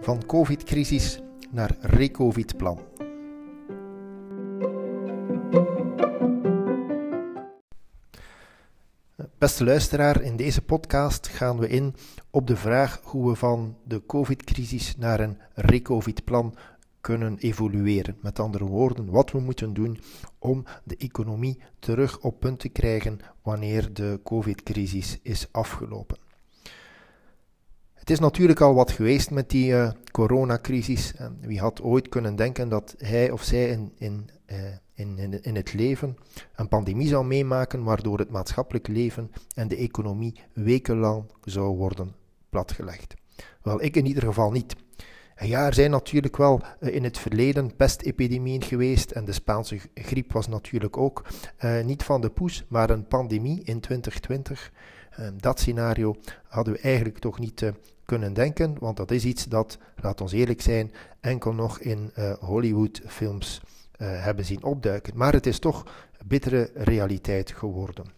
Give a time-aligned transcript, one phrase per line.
[0.00, 1.20] Van COVID-crisis
[1.50, 2.80] naar Recovid-plan.
[9.38, 11.94] Beste luisteraar, in deze podcast gaan we in
[12.30, 16.54] op de vraag hoe we van de COVID-crisis naar een Recovid-plan
[17.06, 18.16] kunnen evolueren.
[18.20, 19.98] Met andere woorden, wat we moeten doen
[20.38, 26.18] om de economie terug op punt te krijgen wanneer de COVID-crisis is afgelopen.
[27.94, 31.14] Het is natuurlijk al wat geweest met die uh, coronacrisis.
[31.40, 34.58] wie had ooit kunnen denken dat hij of zij in, in, uh,
[34.94, 36.16] in, in, in het leven
[36.56, 42.14] een pandemie zou meemaken waardoor het maatschappelijk leven en de economie wekenlang zou worden
[42.48, 43.14] platgelegd?
[43.62, 44.76] Wel, ik in ieder geval niet.
[45.40, 50.32] Ja, er zijn natuurlijk wel uh, in het verleden pestepidemieën geweest en de Spaanse griep
[50.32, 51.24] was natuurlijk ook
[51.64, 54.72] uh, niet van de poes, maar een pandemie in 2020.
[55.20, 56.14] Uh, dat scenario
[56.48, 57.70] hadden we eigenlijk toch niet uh,
[58.04, 63.60] kunnen denken, want dat is iets dat, laat ons eerlijk zijn, enkel nog in Hollywoodfilms
[63.98, 65.16] hebben zien opduiken.
[65.16, 65.86] Maar het is toch
[66.26, 68.15] bittere realiteit geworden.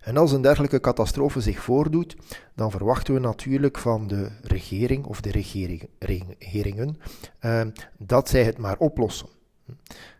[0.00, 2.16] En als een dergelijke catastrofe zich voordoet,
[2.54, 5.88] dan verwachten we natuurlijk van de regering of de regering,
[6.38, 6.96] regeringen
[7.40, 7.60] uh,
[7.98, 9.28] dat zij het maar oplossen.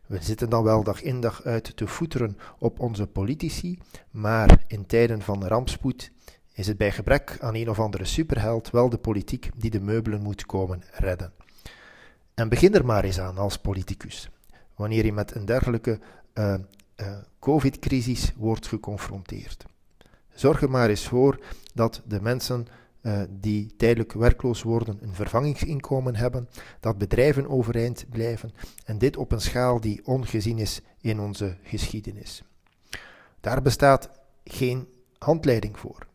[0.07, 3.79] We zitten dan wel dag in dag uit te voeteren op onze politici,
[4.11, 6.11] maar in tijden van rampspoed
[6.53, 10.23] is het bij gebrek aan een of andere superheld wel de politiek die de meubelen
[10.23, 11.33] moet komen redden.
[12.35, 14.31] En begin er maar eens aan als politicus.
[14.77, 15.99] Wanneer je met een dergelijke
[16.35, 16.55] uh,
[17.03, 19.65] uh, COVID-crisis wordt geconfronteerd.
[20.35, 22.67] Zorg er maar eens voor dat de mensen
[23.03, 26.49] uh, die tijdelijk werkloos worden een vervangingsinkomen hebben,
[26.81, 28.53] dat bedrijven overeind blijven
[28.85, 32.43] en dit op een schaal die ongezien is in onze geschiedenis.
[33.41, 34.11] Daar bestaat
[34.45, 36.07] geen handleiding voor.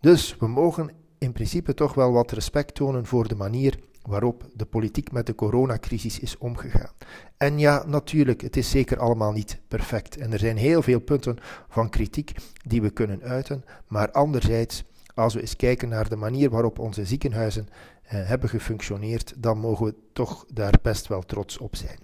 [0.00, 4.64] Dus we mogen in principe toch wel wat respect tonen voor de manier waarop de
[4.64, 6.92] politiek met de coronacrisis is omgegaan.
[7.36, 10.16] En ja, natuurlijk, het is zeker allemaal niet perfect.
[10.16, 12.32] En er zijn heel veel punten van kritiek
[12.66, 13.64] die we kunnen uiten.
[13.86, 17.68] Maar anderzijds, als we eens kijken naar de manier waarop onze ziekenhuizen
[18.02, 21.98] eh, hebben gefunctioneerd, dan mogen we toch daar best wel trots op zijn.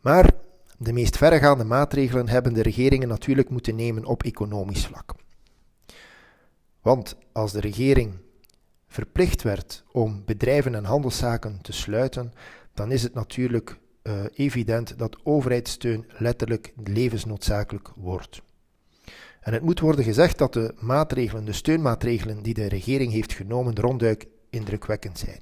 [0.00, 0.30] Maar
[0.78, 5.14] de meest verregaande maatregelen hebben de regeringen natuurlijk moeten nemen op economisch vlak.
[6.82, 8.14] Want als de regering
[8.88, 12.32] verplicht werd om bedrijven en handelszaken te sluiten,
[12.74, 18.42] dan is het natuurlijk uh, evident dat overheidssteun letterlijk levensnoodzakelijk wordt.
[19.40, 23.76] En het moet worden gezegd dat de maatregelen, de steunmaatregelen die de regering heeft genomen,
[23.76, 25.40] ronduit indrukwekkend zijn.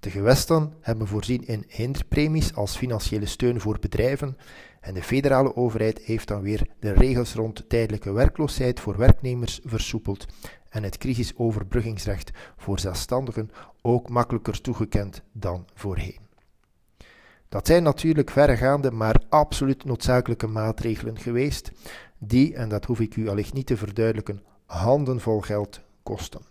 [0.00, 4.36] De gewesten hebben voorzien in hinderpremies als financiële steun voor bedrijven
[4.80, 10.26] en de federale overheid heeft dan weer de regels rond tijdelijke werkloosheid voor werknemers versoepeld
[10.68, 13.50] en het crisisoverbruggingsrecht voor zelfstandigen
[13.82, 16.28] ook makkelijker toegekend dan voorheen.
[17.48, 21.72] Dat zijn natuurlijk verregaande, maar absoluut noodzakelijke maatregelen geweest,
[22.18, 26.49] die, en dat hoef ik u allicht niet te verduidelijken, handenvol geld kosten.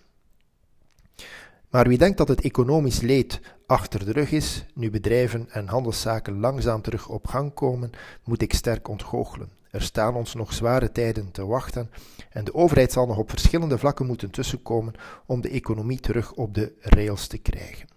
[1.70, 6.40] Maar wie denkt dat het economisch leed achter de rug is, nu bedrijven en handelszaken
[6.40, 7.92] langzaam terug op gang komen,
[8.24, 9.50] moet ik sterk ontgoochelen.
[9.72, 11.90] Er staan ons nog zware tijden te wachten
[12.30, 14.94] en de overheid zal nog op verschillende vlakken moeten tussenkomen
[15.26, 17.88] om de economie terug op de rails te krijgen.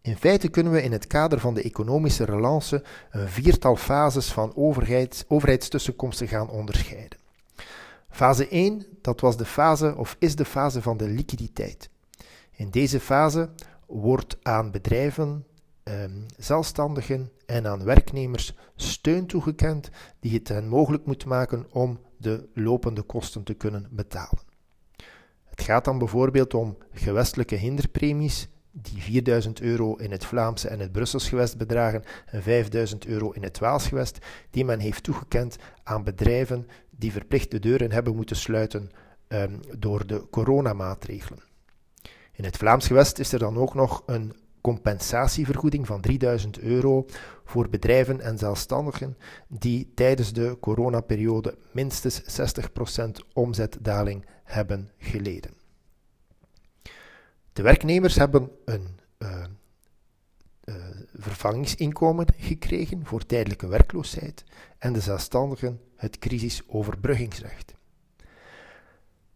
[0.00, 4.56] In feite kunnen we in het kader van de economische relance een viertal fases van
[4.56, 7.18] overheids, overheidstussenkomsten gaan onderscheiden.
[8.10, 11.88] Fase 1, dat was de fase of is de fase van de liquiditeit.
[12.56, 13.50] In deze fase
[13.86, 15.46] wordt aan bedrijven,
[15.82, 16.04] eh,
[16.36, 23.02] zelfstandigen en aan werknemers steun toegekend die het hen mogelijk moet maken om de lopende
[23.02, 24.42] kosten te kunnen betalen.
[25.44, 30.92] Het gaat dan bijvoorbeeld om gewestelijke hinderpremies die 4000 euro in het Vlaamse en het
[30.92, 34.18] Brussels gewest bedragen en 5000 euro in het Waals gewest,
[34.50, 38.90] die men heeft toegekend aan bedrijven die verplicht de deuren hebben moeten sluiten
[39.28, 41.53] um, door de coronamaatregelen.
[42.36, 47.06] In het Vlaams gewest is er dan ook nog een compensatievergoeding van 3000 euro
[47.44, 49.16] voor bedrijven en zelfstandigen
[49.48, 55.50] die tijdens de coronaperiode minstens 60% omzetdaling hebben geleden.
[57.52, 59.44] De werknemers hebben een uh,
[60.64, 60.74] uh,
[61.14, 64.44] vervangingsinkomen gekregen voor tijdelijke werkloosheid
[64.78, 67.74] en de zelfstandigen het crisisoverbruggingsrecht.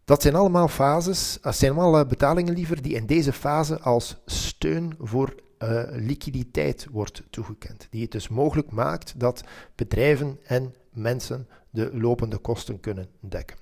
[0.09, 4.95] Dat zijn allemaal fases, dat zijn allemaal betalingen liever, die in deze fase als steun
[4.99, 7.87] voor uh, liquiditeit wordt toegekend.
[7.89, 9.43] Die het dus mogelijk maakt dat
[9.75, 13.57] bedrijven en mensen de lopende kosten kunnen dekken.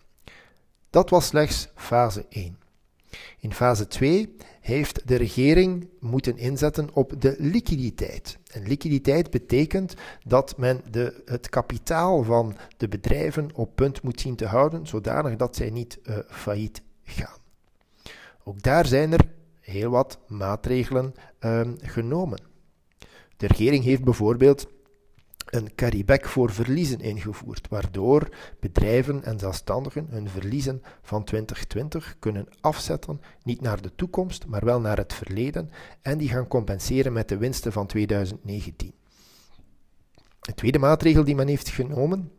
[0.89, 2.57] Dat was slechts fase 1.
[3.39, 8.37] In fase 2 heeft de regering moeten inzetten op de liquiditeit.
[8.51, 9.93] En liquiditeit betekent
[10.25, 15.35] dat men de, het kapitaal van de bedrijven op punt moet zien te houden, zodanig
[15.35, 17.37] dat zij niet uh, failliet gaan.
[18.43, 19.27] Ook daar zijn er
[19.59, 22.39] heel wat maatregelen uh, genomen.
[23.37, 24.67] De regering heeft bijvoorbeeld
[25.49, 28.29] een carryback voor verliezen ingevoerd, waardoor
[28.59, 34.79] bedrijven en zelfstandigen hun verliezen van 2020 kunnen afzetten, niet naar de toekomst, maar wel
[34.79, 35.69] naar het verleden,
[36.01, 38.93] en die gaan compenseren met de winsten van 2019.
[40.39, 42.31] De tweede maatregel die men heeft genomen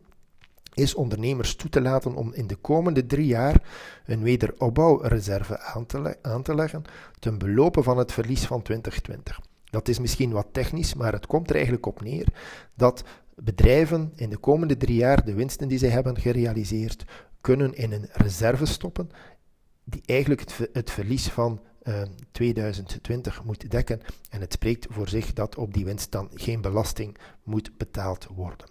[0.73, 3.61] is ondernemers toe te laten om in de komende drie jaar
[4.05, 6.83] een wederopbouwreserve aan te, aan te leggen
[7.19, 9.39] ten belopen van het verlies van 2020.
[9.69, 12.27] Dat is misschien wat technisch, maar het komt er eigenlijk op neer
[12.75, 13.03] dat
[13.35, 17.05] bedrijven in de komende drie jaar de winsten die zij hebben gerealiseerd
[17.41, 19.09] kunnen in een reserve stoppen
[19.83, 20.43] die eigenlijk
[20.73, 24.01] het, verlies van uh, ehm, 2020 moet dekken.
[24.29, 28.67] En het spreekt voor zich dat op die winst dan geen belasting moet betaald worden.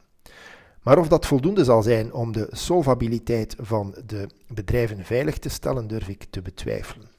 [0.82, 5.86] Maar of dat voldoende zal zijn om de solvabiliteit van de bedrijven veilig te stellen,
[5.86, 7.17] durf ik te betwijfelen.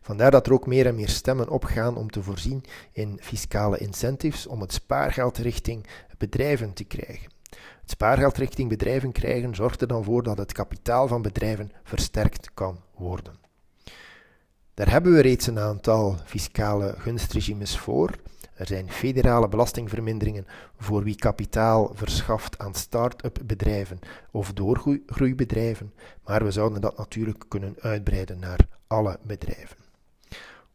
[0.00, 4.46] Vandaar dat er ook meer en meer stemmen opgaan om te voorzien in fiscale incentives
[4.46, 5.86] om het spaargeld richting
[6.18, 7.30] bedrijven te krijgen.
[7.80, 12.50] Het spaargeld richting bedrijven krijgen zorgt er dan voor dat het kapitaal van bedrijven versterkt
[12.54, 13.34] kan worden.
[14.74, 18.10] Daar hebben we reeds een aantal fiscale gunstregimes voor.
[18.54, 20.46] Er zijn federale belastingverminderingen
[20.76, 23.98] voor wie kapitaal verschaft aan start-up bedrijven
[24.30, 25.92] of doorgroeibedrijven,
[26.24, 29.76] maar we zouden dat natuurlijk kunnen uitbreiden naar alle bedrijven.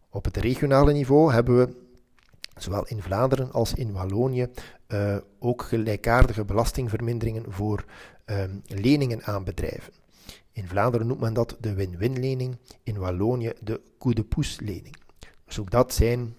[0.09, 1.75] Op het regionale niveau hebben we
[2.57, 4.47] zowel in Vlaanderen als in Wallonië
[4.87, 7.85] uh, ook gelijkaardige belastingverminderingen voor
[8.25, 9.93] uh, leningen aan bedrijven.
[10.51, 14.95] In Vlaanderen noemt men dat de win-win-lening, in Wallonië de coup de pouce-lening.
[15.45, 16.35] Dus ook dat zijn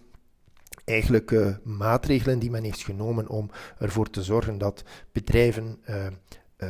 [0.89, 6.69] eigenlijk maatregelen die men heeft genomen om ervoor te zorgen dat bedrijven eh,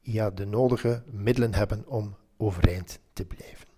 [0.00, 3.68] ja, de nodige middelen hebben om overeind te blijven.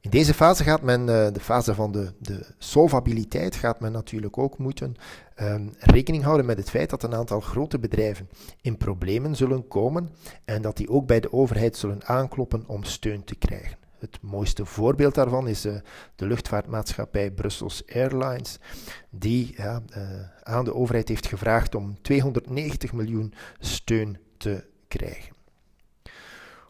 [0.00, 4.38] In deze fase gaat men, uh, de fase van de, de solvabiliteit, gaat men natuurlijk
[4.38, 4.96] ook moeten
[5.40, 8.28] um, rekening houden met het feit dat een aantal grote bedrijven
[8.60, 10.10] in problemen zullen komen
[10.44, 13.78] en dat die ook bij de overheid zullen aankloppen om steun te krijgen.
[13.98, 15.74] Het mooiste voorbeeld daarvan is uh,
[16.16, 18.58] de luchtvaartmaatschappij Brussels Airlines,
[19.10, 20.02] die ja, uh,
[20.42, 25.36] aan de overheid heeft gevraagd om 290 miljoen steun te krijgen.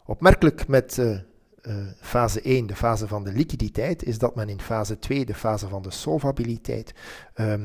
[0.05, 1.17] Opmerkelijk met uh,
[1.99, 5.67] fase 1, de fase van de liquiditeit, is dat men in fase 2, de fase
[5.67, 6.93] van de solvabiliteit,
[7.35, 7.55] uh,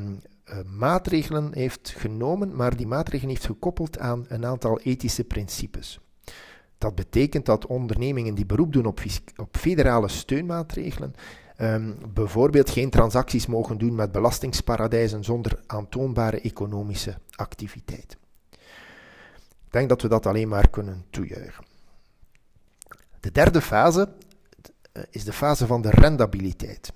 [0.67, 6.01] maatregelen heeft genomen, maar die maatregelen heeft gekoppeld aan een aantal ethische principes.
[6.85, 9.01] Dat betekent dat ondernemingen die beroep doen op,
[9.37, 11.15] op federale steunmaatregelen,
[11.61, 18.17] um, bijvoorbeeld geen transacties mogen doen met belastingsparadijzen zonder aantoonbare economische activiteit.
[19.65, 21.65] Ik denk dat we dat alleen maar kunnen toejuichen.
[23.21, 24.13] De derde fase
[24.93, 26.93] eh, is de fase van de rendabiliteit.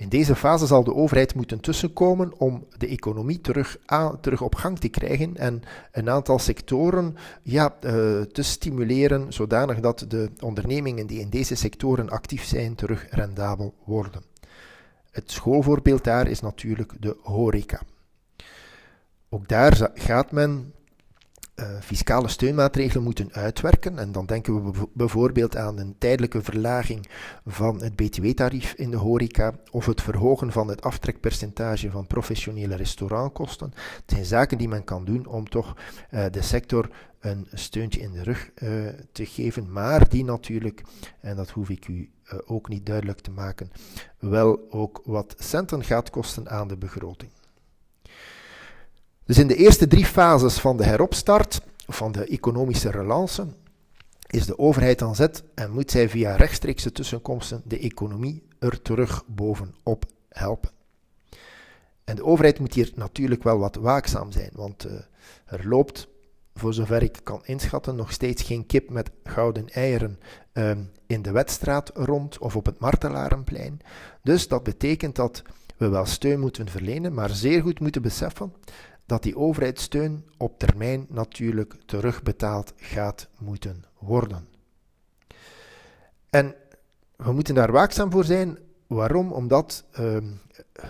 [0.00, 3.78] In deze fase zal de overheid moeten tussenkomen om de economie terug,
[4.20, 5.62] terug op gang te krijgen en
[5.92, 7.90] een aantal sectoren ja, uh,
[8.20, 14.22] te stimuleren zodanig dat de ondernemingen die in deze sectoren actief zijn terug rendabel worden.
[15.10, 17.80] Het schoolvoorbeeld daar is natuurlijk de horeca.
[19.28, 20.72] Ook daar gaat men
[21.80, 23.98] fiscale steunmaatregelen moeten uitwerken.
[23.98, 27.08] En dan denken we bijvoorbeeld aan een tijdelijke verlaging
[27.46, 33.72] van het btw-tarief in de horeca of het verhogen van het aftrekpercentage van professionele restaurantkosten.
[33.74, 35.76] Het zijn zaken die men kan doen om toch
[36.10, 36.90] uh, de sector
[37.20, 40.82] een steuntje in de rug uh, te geven, maar die natuurlijk,
[41.20, 42.10] en dat hoef ik u
[42.46, 43.70] ook niet duidelijk te maken,
[44.18, 47.30] wel ook wat centen gaat kosten aan de begroting.
[49.30, 53.46] Dus in de eerste drie fases van de heropstart, van de economische relance,
[54.26, 59.24] is de overheid aan zet en moet zij via rechtstreekse tussenkomsten de economie er terug
[59.26, 60.70] bovenop helpen.
[62.04, 64.92] En de overheid moet hier natuurlijk wel wat waakzaam zijn, want uh,
[65.44, 66.08] er loopt,
[66.54, 70.18] voor zover ik kan inschatten, nog steeds geen kip met gouden eieren
[70.52, 70.70] uh,
[71.06, 73.80] in de wedstraat rond of op het Martelarenplein.
[74.22, 75.42] Dus dat betekent dat
[75.76, 78.52] we wel steun moeten verlenen, maar zeer goed moeten beseffen
[79.10, 84.48] dat die overheidssteun op termijn natuurlijk terugbetaald gaat moeten worden.
[86.30, 86.54] En
[87.16, 88.58] we moeten daar waakzaam voor zijn
[88.90, 89.32] Waarom?
[89.32, 90.26] Omdat ehm,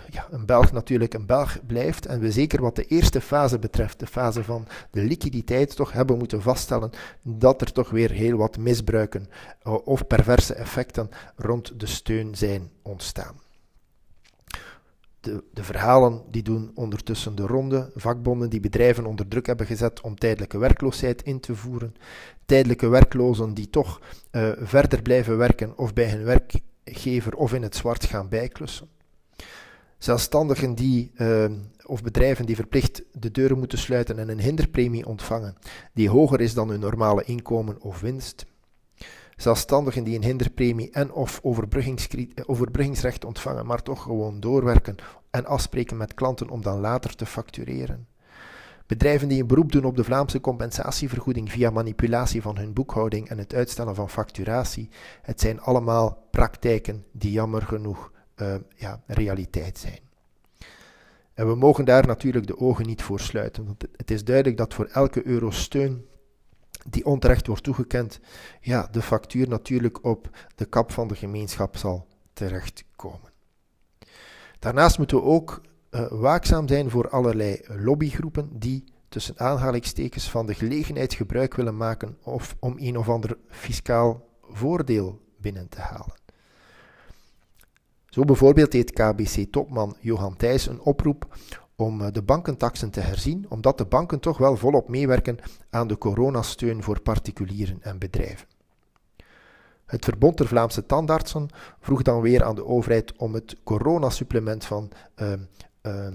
[0.09, 3.99] ja, een Belg natuurlijk een Belg blijft en we zeker wat de eerste fase betreft,
[3.99, 8.57] de fase van de liquiditeit, toch hebben moeten vaststellen dat er toch weer heel wat
[8.57, 9.27] misbruiken
[9.67, 13.35] uh, of perverse effecten rond de steun zijn ontstaan.
[15.21, 17.91] De, de, verhalen die doen ondertussen de ronde.
[17.95, 21.95] Vakbonden die bedrijven onder druk hebben gezet om tijdelijke werkloosheid in te voeren.
[22.45, 24.01] Tijdelijke werklozen die toch
[24.31, 28.87] uh, verder blijven werken of bij hun werkgever of in het zwart gaan bijklussen.
[29.97, 31.45] Zelfstandigen die, uh,
[31.85, 35.55] of bedrijven die verplicht de deuren moeten sluiten en een hinderpremie ontvangen,
[35.93, 38.45] die hoger is dan hun normale inkomen of winst.
[39.41, 41.39] Zelfstandigen die een hinderpremie en of
[42.47, 44.95] overbruggingsrecht ontvangen, maar toch gewoon doorwerken
[45.29, 48.07] en afspreken met klanten om dan later te factureren.
[48.85, 53.37] Bedrijven die een beroep doen op de Vlaamse compensatievergoeding via manipulatie van hun boekhouding en
[53.37, 54.89] het uitstellen van facturatie.
[55.21, 59.99] Het zijn allemaal praktijken die jammer genoeg uh, ja, realiteit zijn.
[61.33, 64.73] En we mogen daar natuurlijk de ogen niet voor sluiten, want het is duidelijk dat
[64.73, 66.05] voor elke euro steun
[66.89, 68.19] die onterecht wordt toegekend,
[68.61, 73.31] ja, de factuur natuurlijk op de kap van de gemeenschap zal terechtkomen.
[74.59, 75.61] Daarnaast moeten we ook
[75.91, 82.17] uh, waakzaam zijn voor allerlei lobbygroepen die tussen aanhalingstekens van de gelegenheid gebruik willen maken
[82.23, 86.19] of om een of ander fiscaal voordeel binnen te halen.
[88.05, 91.37] Zo bijvoorbeeld deed KBC-topman Johan Thijs een oproep
[91.81, 95.37] om eh, de bankentaxen te herzien, omdat de banken toch wel volop meewerken
[95.69, 98.47] aan de coronasteun voor particulieren en bedrijven.
[99.85, 104.91] Het Verbond der Vlaamse Tandartsen vroeg dan weer aan de overheid om het coronasupplement van
[105.15, 105.33] uh,
[105.81, 106.07] uh,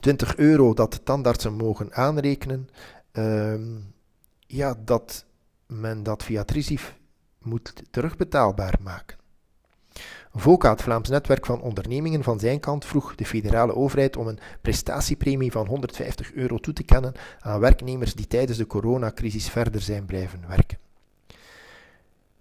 [0.00, 2.68] 20 euro dat tandartsen mogen aanrekenen,
[3.12, 3.76] ehm,
[4.46, 5.24] ja, dat
[5.66, 6.98] men dat via Trisif
[7.42, 9.17] moet terugbetaalbaar maken.
[10.40, 14.38] VOCA, het Vlaams Netwerk van Ondernemingen, van zijn kant vroeg de federale overheid om een
[14.60, 20.04] prestatiepremie van 150 euro toe te kennen aan werknemers die tijdens de coronacrisis verder zijn
[20.04, 20.78] blijven werken.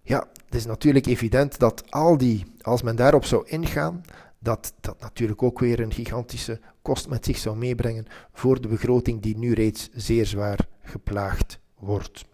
[0.01, 4.03] Ja, het is natuurlijk evident dat al die, als men daarop zou ingaan,
[4.39, 9.21] dat dat natuurlijk ook weer een gigantische kost met zich zou meebrengen voor de begroting
[9.21, 12.25] die nu reeds zeer zwaar geplaagd wordt.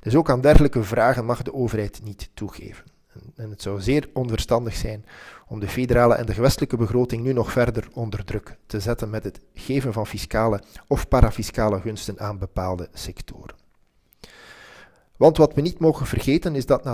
[0.00, 2.93] Dus ook aan dergelijke vragen mag de overheid niet toegeven.
[3.36, 5.04] En het zou zeer onverstandig zijn
[5.48, 9.24] om de federale en de gewestelijke begroting nu nog verder onder druk te zetten met
[9.24, 13.54] het geven van fiscale of parafiscale gunsten aan bepaalde sectoren.
[15.16, 16.84] Want wat we niet mogen vergeten is dat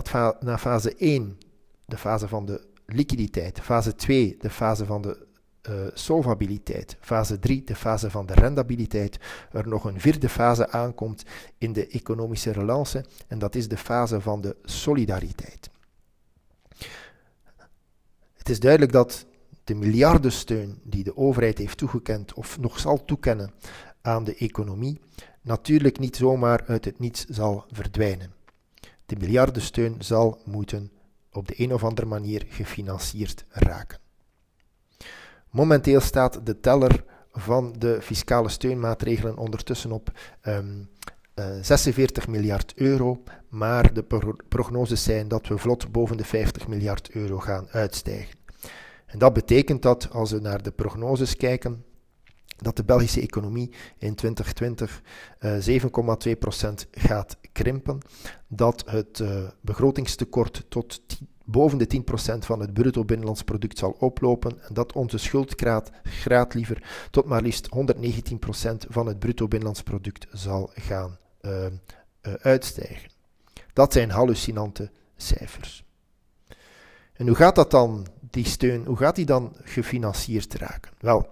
[0.40, 1.38] na, fase 1,
[1.84, 5.26] de fase van de liquiditeit, fase 2, de fase van de
[5.68, 9.18] uh, solvabiliteit, fase 3, de fase van de rendabiliteit,
[9.52, 11.24] er nog een vierde fase aankomt
[11.58, 15.70] in de economische relance en dat is de fase van de solidariteit.
[18.50, 19.26] Het is duidelijk dat
[19.64, 23.50] de miljardensteun die de overheid heeft toegekend of nog zal toekennen
[24.02, 25.00] aan de economie,
[25.42, 28.32] natuurlijk niet zomaar uit het niets zal verdwijnen.
[29.06, 30.90] De miljardensteun zal moeten
[31.32, 33.98] op de een of andere manier gefinancierd raken.
[35.50, 40.88] Momenteel staat de teller van de fiscale steunmaatregelen ondertussen op um,
[41.34, 46.68] uh, 46 miljard euro, maar de pro prognoses zijn dat we vlot boven de 50
[46.68, 48.39] miljard euro gaan uitstijgen.
[49.10, 51.84] En dat betekent dat, als we naar de prognoses kijken,
[52.56, 55.02] dat de Belgische economie in 2020
[55.40, 57.98] uh, 7,2% gaat krimpen,
[58.48, 62.02] dat het uh, begrotingstekort tot 10, boven de
[62.34, 67.24] 10% van het bruto binnenlands product zal oplopen en dat onze schuldgraad graad liever tot
[67.24, 71.66] maar liefst 119% van het bruto binnenlands product zal gaan uh,
[72.40, 73.10] uitstijgen.
[73.72, 75.84] Dat zijn hallucinante cijfers.
[77.20, 80.92] En hoe gaat dat dan, die steun, hoe gaat die dan gefinancierd raken?
[80.98, 81.30] Wel,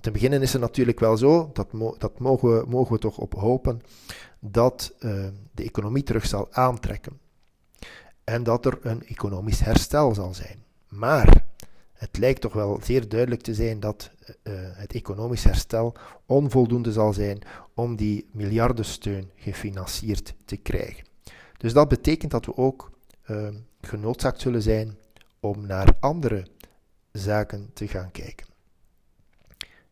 [0.00, 1.68] te beginnen is het natuurlijk wel zo, dat,
[1.98, 3.80] dat mogen, we, mogen we toch op hopen,
[4.40, 7.18] dat uh, de economie terug zal aantrekken.
[8.24, 10.64] En dat er een economisch herstel zal zijn.
[10.88, 11.46] Maar
[11.92, 15.94] het lijkt toch wel zeer duidelijk te zijn dat uh, het economisch herstel
[16.26, 17.38] onvoldoende zal zijn
[17.74, 21.04] om die miljardensteun gefinancierd te krijgen.
[21.56, 22.90] Dus dat betekent dat we ook
[23.30, 23.48] uh,
[23.80, 24.96] genoodzaakt zullen zijn
[25.40, 26.46] om naar andere
[27.12, 28.46] zaken te gaan kijken.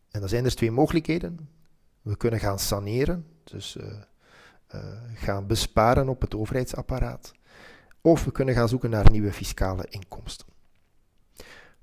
[0.09, 1.49] En dan zijn er twee mogelijkheden.
[2.01, 3.85] We kunnen gaan saneren, dus uh,
[4.75, 4.81] uh,
[5.13, 7.31] gaan besparen op het overheidsapparaat.
[8.01, 10.47] Of we kunnen gaan zoeken naar nieuwe fiscale inkomsten.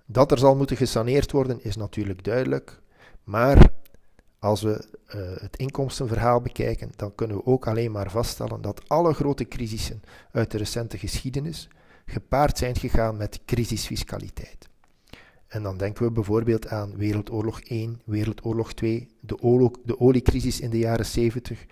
[0.07, 2.81] Dat er zal moeten gesaneerd worden is natuurlijk duidelijk,
[3.25, 3.71] maar
[4.39, 9.15] als we uh, het inkomstenverhaal bekijken, dan kunnen we ook alleen maar vaststellen dat alle
[9.15, 11.69] grote crisissen uit de recente geschiedenis,
[12.07, 14.69] gepaard zijn gegaan met crisisfiscaliteit.
[15.47, 20.79] En dan denken we bijvoorbeeld aan Wereldoorlog 1, Wereldoorlog 2, de, de oliecrisis in de
[20.79, 21.67] jaren 70,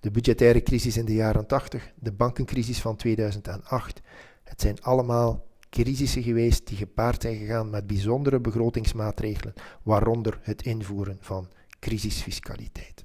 [0.00, 4.00] de budgettaire crisis in de jaren 80, de bankencrisis van 2008.
[4.44, 11.16] Het zijn allemaal crisissen geweest die gepaard zijn gegaan met bijzondere begrotingsmaatregelen, waaronder het invoeren
[11.20, 13.04] van crisisfiscaliteit.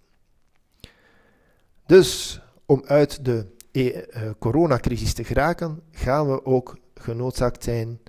[1.85, 3.47] Dus om uit de
[4.39, 7.99] coronacrisis te geraken, gaan we ook genoodzaakt zijn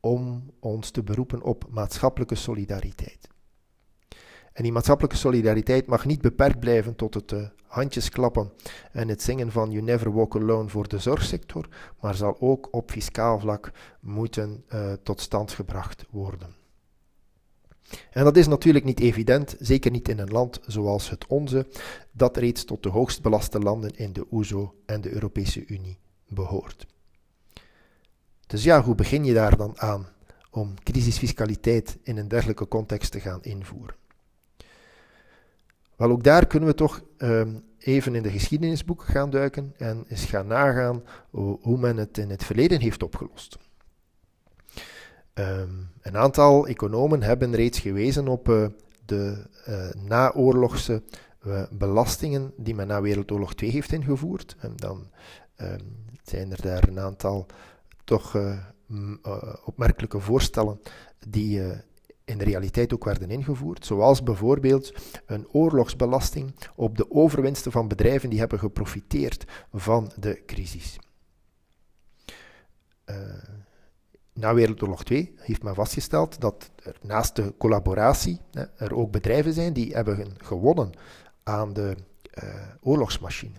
[0.00, 3.28] om ons te beroepen op maatschappelijke solidariteit.
[4.52, 8.52] En die maatschappelijke solidariteit mag niet beperkt blijven tot het uh, handjes klappen
[8.92, 11.68] en het zingen van You Never Walk Alone voor de zorgsector,
[12.00, 16.63] maar zal ook op fiscaal vlak moeten uh, tot stand gebracht worden.
[18.10, 21.66] En dat is natuurlijk niet evident, zeker niet in een land zoals het onze,
[22.12, 25.98] dat reeds tot de hoogst belaste landen in de OESO en de Europese Unie
[26.28, 26.86] behoort.
[28.46, 30.06] Dus ja, hoe begin je daar dan aan
[30.50, 33.94] om crisisfiscaliteit in een dergelijke context te gaan invoeren?
[35.96, 40.24] Wel, ook daar kunnen we toch ehm, even in de geschiedenisboeken gaan duiken en eens
[40.24, 43.58] gaan nagaan hoe, men het in het verleden heeft opgelost.
[45.34, 48.66] Ehm, een aantal economen hebben reeds gewezen op uh,
[49.04, 51.02] de uh, naoorlogse
[51.46, 54.56] uh, belastingen die men na Wereldoorlog 2 heeft ingevoerd.
[54.76, 55.10] Dan
[55.56, 55.80] ehm,
[56.22, 57.46] zijn er daar een aantal
[58.04, 58.36] toch
[59.64, 60.80] opmerkelijke voorstellen
[61.28, 61.62] die
[62.24, 64.92] in de realiteit ook werden ingevoerd, zoals bijvoorbeeld
[65.26, 70.98] een oorlogsbelasting op de overwinsten van bedrijven die hebben geprofiteerd van de crisis.
[74.34, 79.52] Na Wereldoorlog 2 heeft men vastgesteld dat er naast de collaboratie hè, er ook bedrijven
[79.52, 80.90] zijn die hebben gewonnen
[81.42, 81.96] aan de
[82.42, 83.56] uh, oorlogsmachine.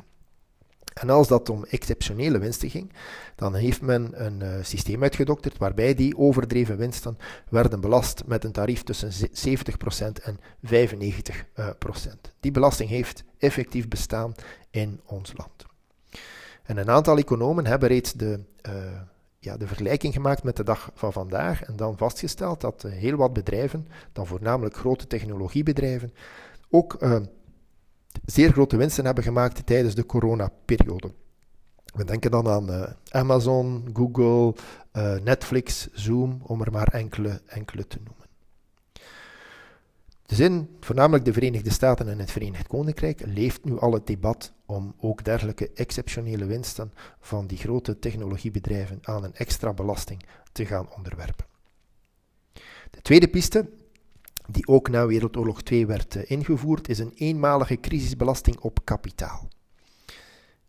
[0.94, 2.94] En als dat om exceptionele winsten ging,
[3.36, 7.18] dan heeft men een uh, systeem uitgedokterd waarbij die overdreven winsten
[7.50, 9.16] werden belast met een tarief tussen 70%
[10.24, 10.72] en 95%.
[11.56, 11.70] Uh,
[12.40, 14.34] die belasting heeft effectief bestaan
[14.70, 15.66] in ons land.
[16.64, 18.74] En een aantal economen hebben reeds de, uh,
[19.46, 23.34] ja, de vergelijking gemaakt met de dag van vandaag en dan vastgesteld dat heel wat
[23.34, 26.14] bedrijven, dan voornamelijk grote technologiebedrijven,
[26.70, 26.98] ook
[28.26, 31.12] zeer grote winsten hebben gemaakt tijdens de coronaperiode.
[31.96, 34.56] We denken dan aan uh, Amazon, Google,
[35.24, 38.25] Netflix, Zoom, om er maar enkele, enkele te noemen.
[40.26, 44.54] Dus in voornamelijk de Verenigde Staten en het Verenigd Koninkrijk leeft nu al het debat
[44.66, 50.90] om ook dergelijke exceptionele winsten van die grote technologiebedrijven aan een extra belasting te gaan
[50.96, 51.46] onderwerpen.
[52.92, 53.70] De tweede piste
[54.48, 59.48] die ook na Wereldoorlog 2 werd eh, ingevoerd, is een eenmalige crisisbelasting op kapitaal.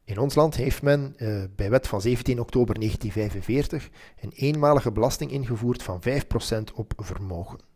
[0.05, 3.91] In ons land heeft men uh, bij wet van 17 oktober 1945
[4.21, 7.76] een eenmalige belasting ingevoerd van 5% op vermogen.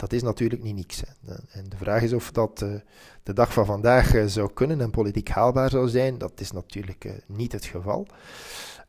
[0.00, 1.00] Dat is natuurlijk niet niks.
[1.00, 1.34] Hè.
[1.50, 2.74] En de vraag is of dat uh,
[3.22, 6.18] de dag van vandaag uh, zou kunnen en politiek haalbaar zou zijn.
[6.18, 8.06] Dat is natuurlijk niet het geval.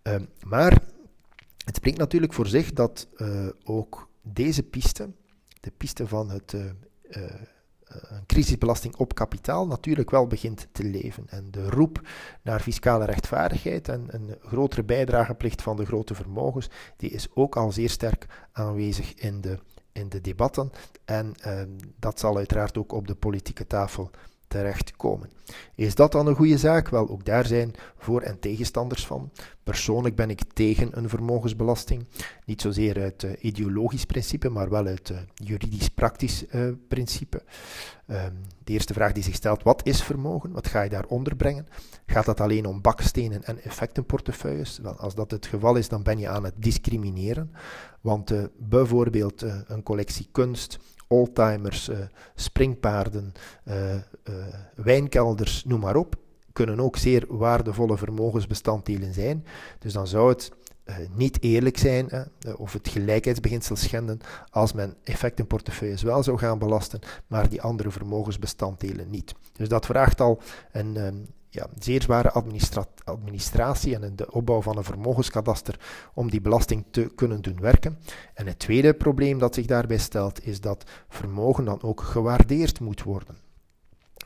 [0.01, 0.81] Ehm, maar
[1.65, 3.07] het spreekt natuurlijk voor zich dat
[3.63, 5.09] ook deze piste
[5.59, 6.53] de piste van het,
[7.87, 11.23] een crisisbelasting op kapitaal natuurlijk wel begint te leven.
[11.29, 12.01] En de roep
[12.41, 17.71] naar fiscale rechtvaardigheid en een grotere bijdrageplicht van de grote vermogens, die is ook al
[17.71, 19.59] zeer sterk aanwezig in de,
[19.91, 20.71] in de debatten.
[21.05, 21.61] En uh,
[21.99, 24.09] dat zal uiteraard ook op de politieke tafel
[24.51, 25.29] terechtkomen.
[25.75, 26.89] Is dat dan een goede zaak?
[26.89, 29.31] Wel, ook daar zijn voor- en tegenstanders van.
[29.63, 32.07] Persoonlijk ben ik tegen een vermogensbelasting.
[32.45, 37.43] Niet zozeer uit uh, ideologisch principe, maar wel uit uh, juridisch-praktisch uh, principe.
[38.07, 40.51] Um, de eerste vraag die zich stelt, wat is vermogen?
[40.51, 41.67] Wat ga je daaronder brengen?
[42.05, 44.79] Gaat dat alleen om bakstenen en effectenportefeuilles?
[44.81, 47.51] Wel, als dat het geval is, dan ben je aan het discrimineren.
[48.01, 50.79] Want bijvoorbeeld een collectie kunst
[51.11, 51.97] oldtimers, uh,
[52.35, 53.33] springpaarden,
[53.67, 54.01] uh, uh,
[54.75, 56.15] wijnkelders, noem maar op,
[56.53, 59.45] kunnen ook zeer waardevolle vermogensbestanddelen zijn.
[59.79, 60.51] Dus dan zou het
[61.15, 62.09] niet eerlijk zijn
[62.57, 64.19] of het gelijkheidsbeginsel schenden
[64.49, 69.33] als men effectenportefeuilles wel zou gaan belasten, maar die andere vermogensbestanddelen niet.
[69.53, 72.31] Dus dat vraagt al een, um, ja, zeer zware
[73.03, 75.79] administratie en de opbouw van een vermogenskadaster
[76.13, 77.97] om die belasting te kunnen doen werken.
[78.33, 83.03] En het tweede probleem dat zich daarbij stelt is dat vermogen dan ook gewaardeerd moet
[83.03, 83.37] worden.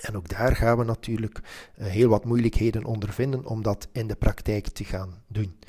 [0.02, 1.40] En ook daar gaan we natuurlijk
[1.78, 5.60] uh, heel wat moeilijkheden ondervinden om dat in de praktijk te gaan doen.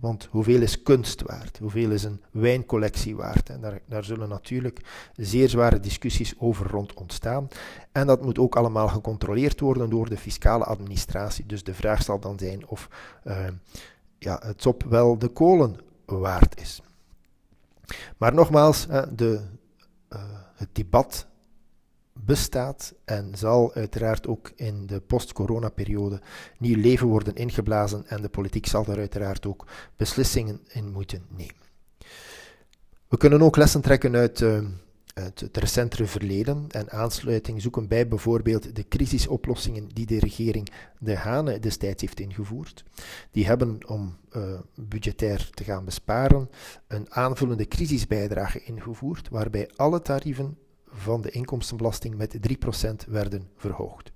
[0.00, 1.58] Want hoeveel is kunst waard?
[1.58, 3.48] Hoeveel is een wijncollectie waard?
[3.48, 4.80] En daar, daar zullen natuurlijk
[5.16, 7.48] zeer zware discussies over rond ontstaan.
[7.92, 11.46] En dat moet ook allemaal gecontroleerd worden door de fiscale administratie.
[11.46, 12.88] Dus de vraag zal dan zijn of
[13.24, 13.46] uh,
[14.18, 16.82] ja, het sop wel de kolen waard is.
[18.16, 19.40] Maar nogmaals, de,
[20.12, 20.22] uh,
[20.54, 21.26] het debat
[22.20, 26.20] bestaat en zal uiteraard ook in de post-corona-periode
[26.58, 31.62] nieuw leven worden ingeblazen en de politiek zal daar uiteraard ook beslissingen in moeten nemen.
[33.08, 34.42] We kunnen ook lessen trekken uit,
[35.14, 41.16] uit het recentere verleden en aansluiting zoeken bij bijvoorbeeld de crisisoplossingen die de regering De
[41.16, 42.84] Hane destijds heeft ingevoerd.
[43.30, 46.50] Die hebben, om uh, budgetair te gaan besparen,
[46.86, 50.58] een aanvullende crisisbijdrage ingevoerd, waarbij alle tarieven
[50.94, 52.36] van de inkomstenbelasting met
[53.06, 54.12] 3% werden verhoogd.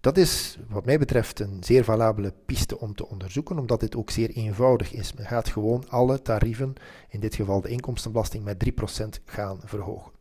[0.00, 4.10] Dat is, wat mij betreft, een zeer valabele piste om te onderzoeken, omdat dit ook
[4.10, 5.12] zeer eenvoudig is.
[5.12, 6.72] Men gaat gewoon alle tarieven,
[7.08, 10.12] in dit geval de inkomstenbelasting, met 3% gaan verhogen.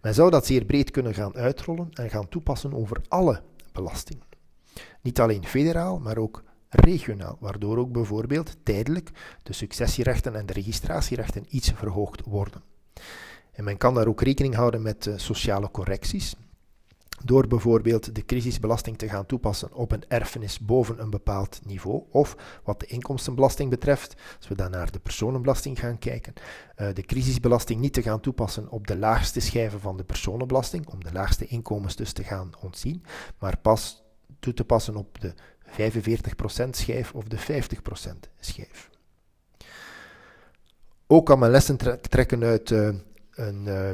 [0.00, 3.42] Men zou dat zeer breed kunnen gaan uitrollen en gaan toepassen over alle
[3.72, 4.24] belastingen.
[5.00, 9.10] Niet alleen federaal, maar ook regionaal, waardoor ook bijvoorbeeld tijdelijk
[9.42, 12.62] de successierechten en de registratierechten iets verhoogd worden.
[13.60, 16.34] En men kan daar ook rekening houden met uh, sociale correcties.
[17.24, 22.02] Door bijvoorbeeld de crisisbelasting te gaan toepassen op een erfenis boven een bepaald niveau.
[22.10, 26.32] Of wat de inkomstenbelasting betreft, als we dan naar de personenbelasting gaan kijken,
[26.76, 31.04] uh, de crisisbelasting niet te gaan toepassen op de laagste schijven van de personenbelasting, om
[31.04, 33.04] de laagste inkomens dus te gaan ontzien,
[33.38, 34.02] maar pas
[34.38, 35.34] toe te passen op de
[36.66, 37.42] 45% schijf of de 50%
[38.38, 38.90] schijf.
[41.06, 42.94] Ook kan men lessen trekken uit uh,
[43.38, 43.90] uh,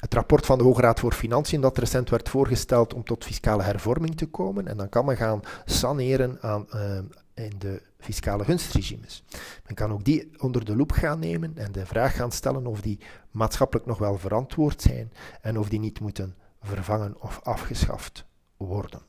[0.00, 3.62] het rapport van de Hoge Raad voor Financiën dat recent werd voorgesteld om tot fiscale
[3.62, 4.68] hervorming te komen.
[4.68, 6.98] En dan kan men gaan saneren aan, uh,
[7.34, 9.24] in de fiscale gunstregimes.
[9.66, 12.80] Men kan ook die onder de loep gaan nemen en de vraag gaan stellen of
[12.80, 12.98] die
[13.30, 18.24] maatschappelijk nog wel verantwoord zijn en of die niet moeten vervangen of afgeschaft
[18.56, 19.00] worden.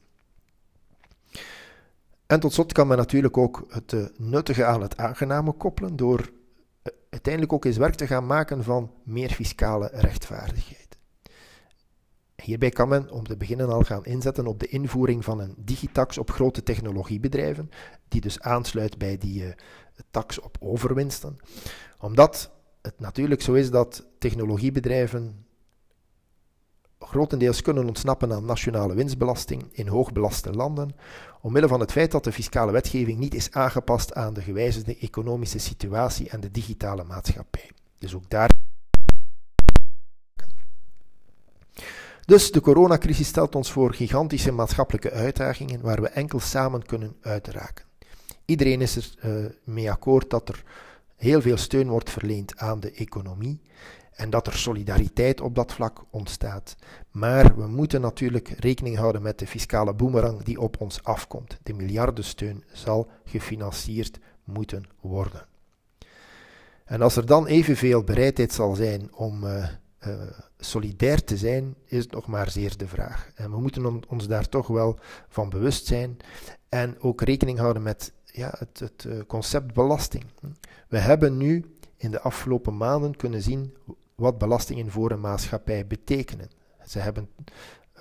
[2.26, 6.30] En tot slot kan men natuurlijk ook het uh, nuttige aan het aangename koppelen door
[7.10, 10.98] uiteindelijk ook eens werk te gaan maken van meer fiscale rechtvaardigheid.
[12.44, 16.18] Hierbij kan men om te beginnen al gaan inzetten op de invoering van een digitax
[16.18, 17.70] op grote technologiebedrijven,
[18.08, 19.50] die dus aansluit bij die uh,
[20.12, 21.38] tax op overwinsten.
[22.00, 25.46] Omdat het natuurlijk zo is dat technologiebedrijven
[27.08, 30.96] grotendeels kunnen ontsnappen aan nationale winstbelasting in hoogbelaste landen,
[31.42, 35.60] omwille van het feit dat de fiscale wetgeving niet is aangepast aan de gewijzigde economische
[35.60, 37.70] situatie en de digitale maatschappij.
[37.98, 38.52] Dus ook daar.
[42.26, 47.86] Dus de coronacrisis stelt ons voor gigantische maatschappelijke uitdagingen waar we enkel samen kunnen uitraken.
[48.46, 50.64] Iedereen is er uh, mee akkoord dat er
[51.16, 53.62] heel veel steun wordt verleend aan de economie
[54.18, 56.76] en dat er solidariteit op dat vlak ontstaat.
[57.12, 61.60] Maar we moeten natuurlijk rekening houden met de fiscale boemerang die op ons afkomt.
[61.64, 65.46] De miljardensteun zal gefinancierd moeten worden.
[66.86, 69.68] En als er dan evenveel bereidheid zal zijn om uh,
[70.08, 70.14] uh,
[70.58, 73.32] solidair te zijn, is het nog maar zeer de vraag.
[73.36, 75.00] En we moeten ons daar toch wel
[75.30, 76.18] van bewust zijn
[76.70, 80.24] en ook rekening houden met ja, het, het uh, concept belasting.
[80.88, 81.66] We hebben nu
[81.98, 83.74] in de afgelopen maanden kunnen zien
[84.22, 86.50] wat belastingen voor een maatschappij betekenen.
[86.86, 87.30] Ze, hebben,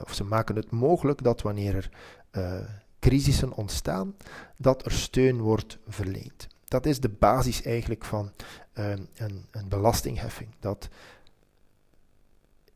[0.03, 1.91] of ze maken het mogelijk dat wanneer er
[2.33, 4.17] uh, crisissen ontstaan,
[4.57, 6.47] dat er steun wordt verleend.
[6.65, 8.33] Dat is de basis eigenlijk van
[8.75, 10.49] uh, een, een belastingheffing.
[10.61, 10.89] Dat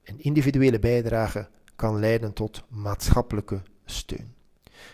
[0.05, 4.35] een individuele bijdrage kan leiden tot maatschappelijke steun.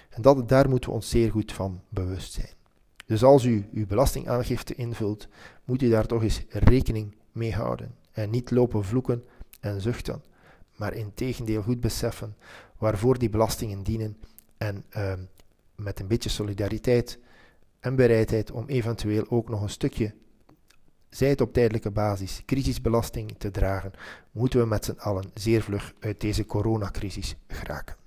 [0.09, 2.54] En dat, daar moeten we ons zeer goed van bewust zijn.
[3.06, 5.28] Dus als u uw belastingaangifte invult,
[5.64, 7.94] moet u daar toch eens rekening mee houden.
[8.16, 9.24] En niet lopen vloeken
[9.61, 10.22] en zuchten,
[10.76, 12.37] maar in tegendeel goed beseffen
[12.79, 14.16] waarvoor die belastingen dienen
[14.57, 15.12] en uh,
[15.74, 17.18] met een beetje solidariteit
[17.81, 20.14] en bereidheid om eventueel ook nog een stukje,
[21.09, 23.92] zij het op tijdelijke basis, crisisbelasting te dragen,
[24.31, 28.06] moeten we met z'n allen zeer vlug uit deze coronacrisis geraken.